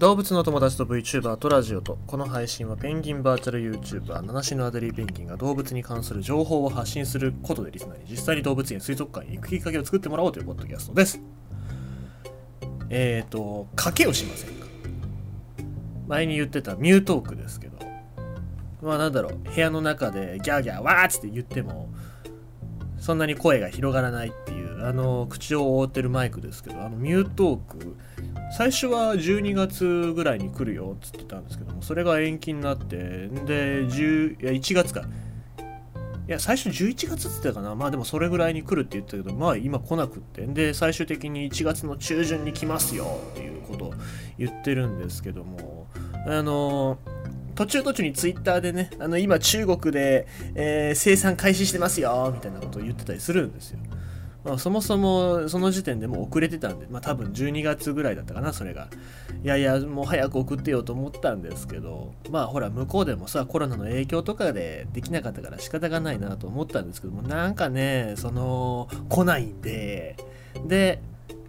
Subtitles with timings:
[0.00, 11.20] 動物の友達と VTuber とラジオとこの配信はペンギンバーチャル YouTuber 七種のアデリーペンギンが動物に関する情報を発信することでリスナーに実際に動物園水族館に行くきっかけを作ってもらおうというポッドキャストです。
[12.88, 14.66] えっ、ー、と賭けをしませんか？
[16.08, 17.76] 前に言ってたミュートークですけど。
[18.80, 21.90] まあなんだろう部屋の中でギャーギャーわーっつって言っても
[22.98, 27.96] そんなに声が広がらないっていうあの口を覆ってるマイクですけどあのミュートーク
[28.56, 35.04] 最初は12月ぐらいに来るよっつってたんですけどもそれが延期になってで10いや1月か。
[36.28, 37.74] いや最初11月って言ったかな。
[37.74, 40.46] まあでもそれぐらいに来るって言ったけどまあ今来なくって。
[40.46, 43.94] で最終的に1月の中旬に来ますよっていうことを
[44.38, 45.88] 言ってるんですけども。
[46.26, 46.98] あの
[47.54, 53.80] 途中途中にツイッターでねあの今中国で、えー、生産開始してますよみたいなことを言ってたりするんですよ。
[54.44, 58.88] まあ、そもそもその時点でもう遅れてたんで、まあ、多分12月ぐらいだったかなそれが。
[59.42, 70.18] いやいやもう早く送ってよと思ったんですけどまあほら向こうでもさコロナの影響とかでできなかったから仕方がないなと思ったんですけどもなんかねその来ないんで
[70.66, 71.00] で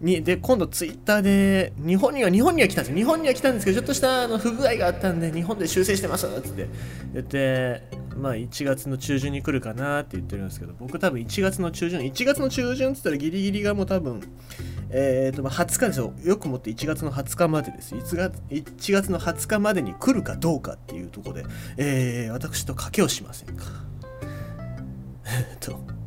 [0.00, 2.96] にで今度ツイッターで日本には日本には来たんですよ。
[2.96, 6.68] 日本には来たんですけどちょっとしたあの不具合があったんで日本で修正してますって。
[7.14, 7.82] 言って
[8.16, 14.22] まあ1月の中旬に来るかなって言ってるんですけど僕多分1月の中旬1月の中旬って言ったらギリギリがもう多分
[14.90, 16.14] えーとまあ、20日ですよ。
[16.24, 17.94] よくもって1月の20日までです。
[17.94, 21.44] 1月 ,1 月の20日までに来るかどうかっていうところで、
[21.76, 23.64] えー、私と賭けをしませんか。
[25.26, 25.97] えっと。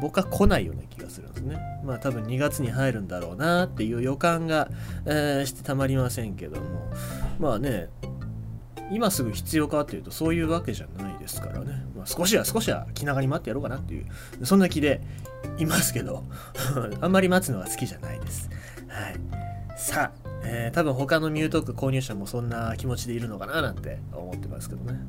[0.00, 1.58] 僕は来ないような気がするんですね。
[1.84, 4.68] まあ多分2月に入るんだろうなっていう予感が、
[5.06, 6.90] えー、してたまりませんけども、
[7.38, 7.88] まあね、
[8.90, 14.06] 今すぐ必要かっていうとそういうわけじゃないですからね、まあ、少しは少しは気長に待ってやろうかなっていう
[14.44, 15.00] そんな気で
[15.58, 16.24] いますけど
[17.00, 18.50] あんまり待つのは好きじゃないです。
[18.88, 20.21] はい、さあ、
[20.54, 25.00] えー、多分他のミュートーク購入者もそんな気持ちでいるのかななんて思ってますけどね。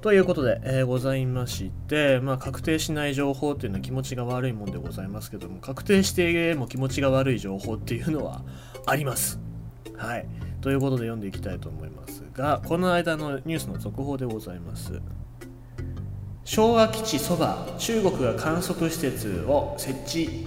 [0.00, 8.42] ということで、えー、ございまして、まあ、確定しない情報っていうのは気持ちが悪いもんでございますけども、確定しても気持ちが悪い情報っていうのは
[8.86, 9.40] あります。
[9.96, 10.28] はい。
[10.60, 15.00] ということで読んでいきたいと思いますが、この間のニュースの続報でございます。
[16.44, 20.46] 昭和基地そば、中国が観測施設を設置。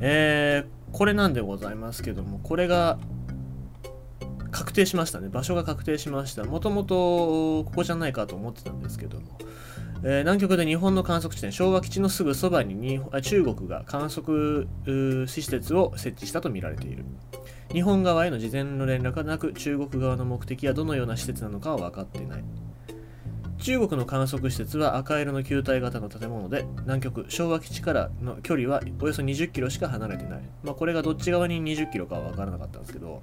[0.00, 2.96] えー、これなんでございますけども、これが
[4.52, 5.28] 確定しましたね。
[5.28, 6.44] 場所が確定しました。
[6.44, 9.36] もともとここじゃないかと思ってたんですけども、
[10.04, 14.68] えー、南極で日本の観測地点、昭和基地のすぐそばにに中国が観測
[15.26, 17.04] 施設を設置したとみられている。
[17.72, 22.44] 日本側への事前の連絡がなく、中国側の目的やどのような施設なのかは分かっていない。
[23.62, 33.22] 中国の観測施設は赤色の球体型の建物で南極昭和基地からの距離はおよそ20キロしか離れてない、まあ、これがどっち側に20キロかは分からなかったんですけど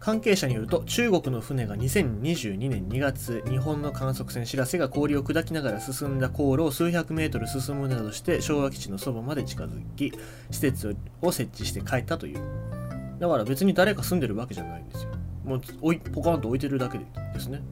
[0.00, 10.12] 関係者によると中国の船が2022年2月日本の観測船しらせが氷を砕きながら進んだ航路を数百メートル進むなどして昭和基地のそばまで近づき
[10.50, 12.40] 施設を設置して帰ったという。
[13.18, 15.10] だから別に誰か住んでるわけじゃないんですよ。
[15.44, 15.60] もう
[16.10, 17.04] ポカンと置いてるだけで
[17.38, 17.62] すね。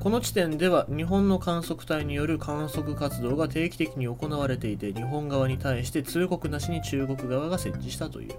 [0.00, 8.34] この地点では日本の観測隊による観測活動が定期的に行われていて日本側に対して通告なしに中国側が設置したという。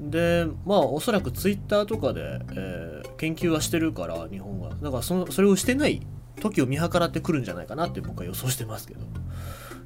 [0.00, 4.70] でまあおそらくツイッターとかで、えー、研究はしてるから日本は。
[4.82, 6.00] だからそのそれをしてない
[6.40, 9.00] 時を見計らってくるんじゃないかなって僕は予想してますけど。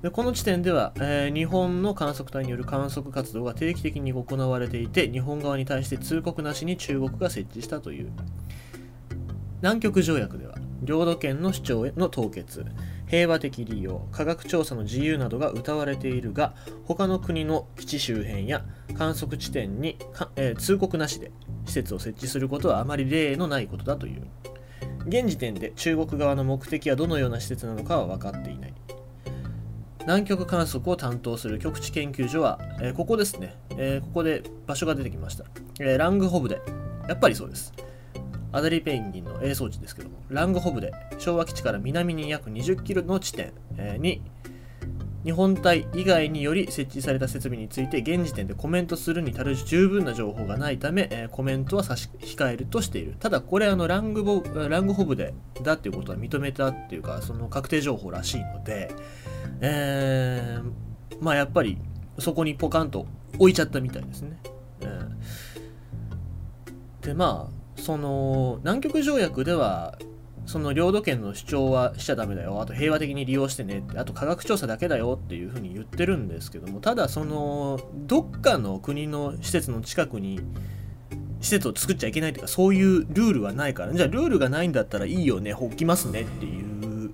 [0.03, 8.13] でこの地点では、えー、日本の観測隊による観測活動が定期的に行われていて日本側に対して通告なしに中国が設置したという。
[9.61, 12.65] 南極条約では領土権の主張への凍結
[13.09, 16.55] 平和的利用科学調査の自由などが謳われているが
[16.85, 18.65] 他の国の基地周辺や
[18.97, 19.97] 観測地点に
[20.37, 21.31] えー、通告なしで
[21.67, 24.23] 施設を設置することはあまり例のないことだという。
[25.07, 28.75] 現時点で中国側の目的はどのような施設なのかは分かっていない。
[30.01, 35.45] 南極観測を担当する極地研究所は、えー、ここですね、えー、ここで場所が出てきました、
[35.81, 36.61] えラングホブで。
[37.09, 37.73] やっぱりそうです。
[38.53, 43.53] アデリペンギンの A 装置ですけども、ラングホブで昭和基地から南に約20キロの地点
[44.01, 44.23] に
[45.25, 53.17] 日本隊以外により設置された設備について現時点でコメントするに足る十分な情報がないため、えー、コメントは差し控えるとしている。
[53.19, 58.91] ただこれあのラングボラングホブでだっていうことは認めたっていうかその確定情報らしいので、
[59.61, 61.79] えー、まあやっぱり
[62.19, 63.07] そこにポカンと
[63.39, 64.39] 置いちゃったみたいですね。
[64.81, 69.99] えー、でまあその南極条約では
[70.47, 72.59] その領土権の主張はしちゃダメだよ。
[72.61, 73.99] あと平和的に利用してねって。
[73.99, 76.81] あと科学調査だけだよっていうふうに言ってるんですけども。
[76.81, 80.41] ただそのどっかの国の施設の近くに
[81.41, 85.53] 施設を作っちゃいけないとかそういうルールはないからじゃあルールがないんだったらいいよね。
[85.53, 87.11] ほっきますねっていう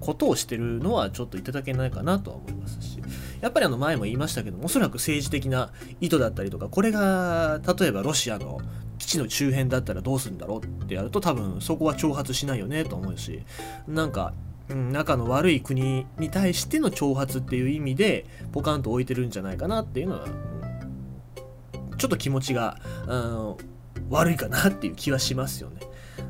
[0.00, 2.98] ことをしてるのはちょっといただけないかなとは思いますし。
[3.42, 5.70] やっぱりあの前も言いましたけどもおそらく政治的な
[6.00, 8.60] 意図だったりとかこれが例えばロシアの
[9.10, 13.42] 基地の周辺だったらどうするんだろうってやると多分そこは挑発しないよねと思うし
[13.88, 14.32] なんか
[14.68, 20.28] うん、仲の悪い国に対しての挑発っていう意味でポカンと置いてるんじゃないかなっていうのは、
[21.98, 22.78] ちょっと気持ちが、
[23.08, 23.56] うん、
[24.10, 25.80] 悪いかなっていう気はしますよね。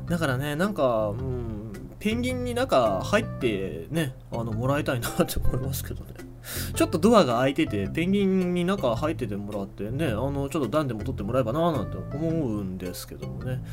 [0.07, 6.30] だからねなんか、うん、ペンギンに中入ってねあのもらいたいなって思いますけどね。
[6.75, 13.63] ちょっとドアが開いてて、ペンギンに中入っててもらってね、あの、ちょっと段でも取ってもらえばななんて思うんですけどもね。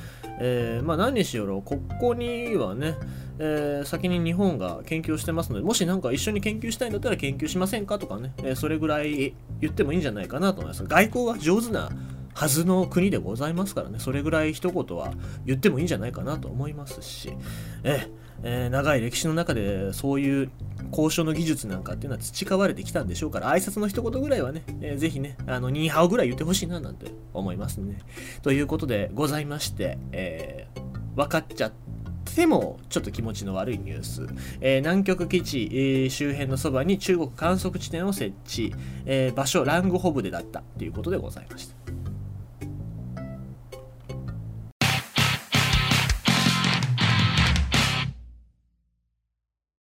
[0.40, 2.96] えー、まあ何にしろ、ここにはね、
[3.38, 7.98] えー、先に日本が研究してますので、もし何か一緒に研究したいんだったら研究しませんか？
[7.98, 10.84] とかね、えー、それぐらい言ってもいいんじゃないかなと思います。
[10.84, 11.90] 外交は上手な
[12.38, 15.12] はずの国でございますからね、それぐらい一言は
[15.44, 17.32] 言ってもいいんじゃないかなと思いますし、
[17.82, 18.06] え
[18.44, 20.50] えー、長い歴史の中でそういう
[20.92, 27.98] 交渉の技術なんかっていうのは培われてきたんでしょうから、挨拶の一言ぐらいはね、えー、ぜひね、あの、ニーハオぐらい言ってほしいななんて思いますね。
[28.42, 31.72] ということでございまして、えー、分かっちゃっ
[32.36, 34.28] てもちょっと気持ちの悪いニュース、
[34.60, 38.72] えー、南極基地、えー、周辺のそばに中国観測地点を設置、
[39.06, 41.87] えー、場所ラングホブデだったということでございました。